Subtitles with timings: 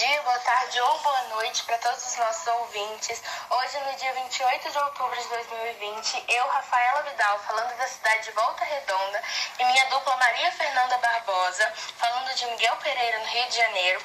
[0.00, 3.22] dia, boa tarde ou boa noite para todos os nossos ouvintes.
[3.50, 8.30] Hoje, no dia 28 de outubro de 2020, eu, Rafaela Vidal, falando da cidade de
[8.30, 9.22] Volta Redonda,
[9.58, 14.00] e minha dupla Maria Fernanda Barbosa, falando de Miguel Pereira, no Rio de Janeiro,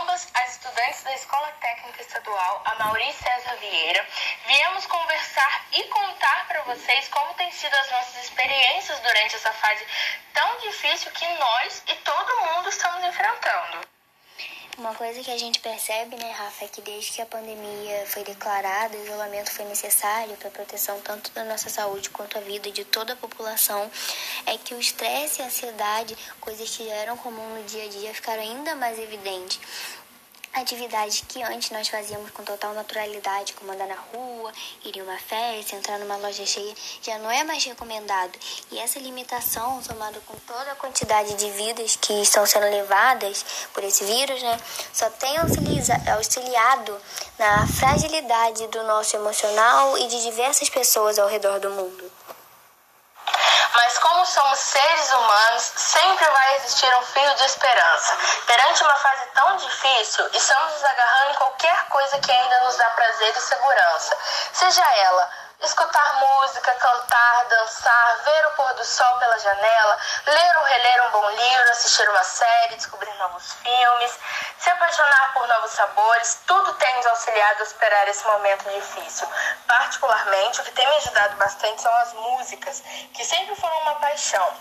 [0.00, 4.06] ambas as estudantes da Escola Técnica Estadual, a Mauri César Vieira,
[4.44, 9.86] viemos conversar e contar para vocês como têm sido as nossas experiências durante essa fase
[10.34, 12.47] tão difícil que nós e todo mundo.
[14.88, 18.24] Uma coisa que a gente percebe, né, Rafa, é que desde que a pandemia foi
[18.24, 22.70] declarada, o isolamento foi necessário para a proteção tanto da nossa saúde quanto a vida
[22.70, 23.90] de toda a população,
[24.46, 27.88] é que o estresse e a ansiedade, coisas que já eram comuns no dia a
[27.88, 29.60] dia, ficaram ainda mais evidentes.
[30.54, 34.52] Atividades que antes nós fazíamos com total naturalidade, como andar na rua,
[34.84, 38.36] ir em uma festa, entrar numa loja cheia, já não é mais recomendado.
[38.70, 43.84] E essa limitação, somada com toda a quantidade de vidas que estão sendo levadas por
[43.84, 44.58] esse vírus, né,
[44.92, 47.00] só tem auxiliado
[47.38, 52.17] na fragilidade do nosso emocional e de diversas pessoas ao redor do mundo.
[53.88, 58.18] Mas como somos seres humanos, sempre vai existir um fio de esperança.
[58.46, 62.84] Perante uma fase tão difícil, estamos nos agarrando em qualquer coisa que ainda nos dá
[62.90, 64.18] prazer e segurança.
[64.52, 70.64] Seja ela escutar música, cantar, dançar, ver o pôr do sol pela janela, ler ou
[70.64, 74.18] reler um bom livro, assistir uma série, descobrir novos filmes,
[74.58, 79.28] se apaixonar por novos sabores, tudo tem nos auxiliado a superar esse momento difícil.
[79.66, 82.80] Particularmente, o que tem me ajudado bastante são as músicas,
[83.12, 84.56] que sempre foram uma paixão.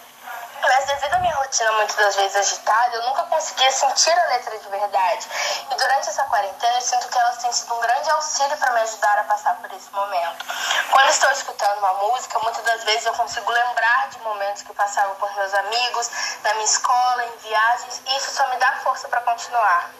[0.61, 4.57] Mas devido à minha rotina muitas das vezes agitada, eu nunca conseguia sentir a letra
[4.57, 5.27] de verdade.
[5.71, 8.81] E durante essa quarentena eu sinto que elas têm sido um grande auxílio para me
[8.81, 10.45] ajudar a passar por esse momento.
[10.91, 15.15] Quando estou escutando uma música, muitas das vezes eu consigo lembrar de momentos que passava
[15.15, 16.09] com meus amigos,
[16.43, 19.91] na minha escola, em viagens, e isso só me dá força para continuar.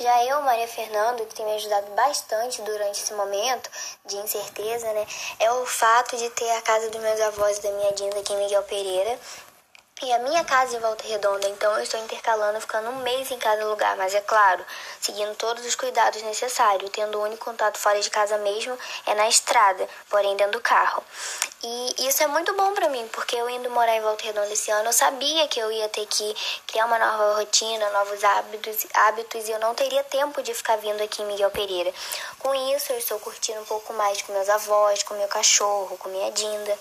[0.00, 3.68] Já eu, Maria Fernanda, que tem me ajudado bastante durante esse momento
[4.04, 5.04] de incerteza, né,
[5.40, 8.32] é o fato de ter a casa dos meus avós e da minha Dinda aqui
[8.32, 9.18] em Miguel Pereira,
[10.00, 13.38] e a minha casa em Volta Redonda, então eu estou intercalando, ficando um mês em
[13.38, 14.64] cada lugar, mas é claro,
[15.00, 19.28] seguindo todos os cuidados necessários, tendo o único contato fora de casa mesmo é na
[19.28, 21.02] estrada, porém dentro do carro.
[21.60, 24.70] E isso é muito bom para mim, porque eu indo morar em Volta Redonda esse
[24.70, 26.36] ano, eu sabia que eu ia ter que
[26.68, 31.02] criar uma nova rotina, novos hábitos, hábitos e eu não teria tempo de ficar vindo
[31.02, 31.92] aqui em Miguel Pereira.
[32.38, 36.08] Com isso, eu estou curtindo um pouco mais com meus avós, com meu cachorro, com
[36.08, 36.78] minha Dinda.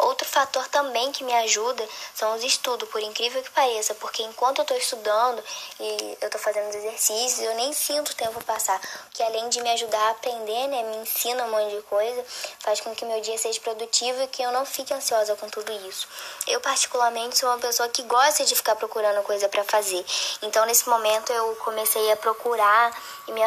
[0.00, 4.58] Outro fator também que me ajuda são os estudos, por incrível que pareça, porque enquanto
[4.58, 5.42] eu estou estudando
[5.80, 8.78] e eu estou fazendo os exercícios, eu nem sinto o tempo passar,
[9.14, 12.22] que além de me ajudar a aprender, né, me ensina um monte de coisa,
[12.58, 15.70] faz com que meu dia seja produtivo e que eu não fique ansiosa com tudo
[15.88, 16.06] isso.
[16.46, 20.04] Eu, particularmente, sou uma pessoa que gosta de ficar procurando coisa para fazer.
[20.42, 22.92] Então, nesse momento, eu comecei a procurar
[23.26, 23.40] e me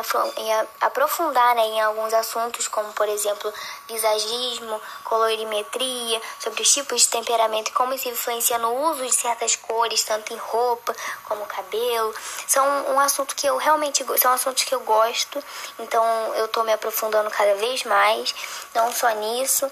[0.80, 3.52] aprofundar né, em alguns assuntos, como, por exemplo,
[3.88, 9.56] visagismo, colorimetria, sobre os tipos de temperamento e como isso influencia no uso de certas
[9.56, 10.96] cores, tanto em roupa
[11.26, 12.14] como cabelo.
[12.48, 15.44] São um assunto que eu realmente são assuntos que eu gosto,
[15.80, 16.04] então
[16.36, 18.34] eu estou me aprofundando cada vez mais,
[18.74, 19.70] não só nisso.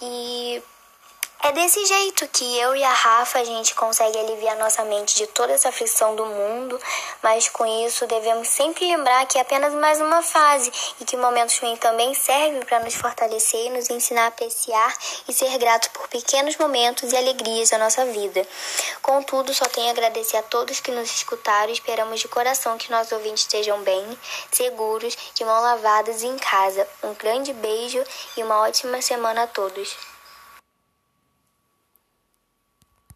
[0.00, 0.62] E
[1.42, 5.26] é desse jeito que eu e a Rafa a gente consegue aliviar nossa mente de
[5.28, 6.78] toda essa aflição do mundo,
[7.22, 10.70] mas com isso devemos sempre lembrar que é apenas mais uma fase
[11.00, 14.94] e que momentos ruins também servem para nos fortalecer e nos ensinar a apreciar
[15.26, 18.46] e ser grato por pequenos momentos e alegrias da nossa vida.
[19.00, 22.90] Contudo, só tenho a agradecer a todos que nos escutaram e esperamos de coração que
[22.90, 24.06] nossos ouvintes estejam bem,
[24.52, 26.86] seguros, de mão lavadas e em casa.
[27.02, 28.04] Um grande beijo
[28.36, 30.09] e uma ótima semana a todos.